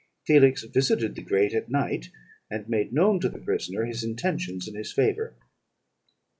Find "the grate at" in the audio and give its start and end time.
1.13-1.69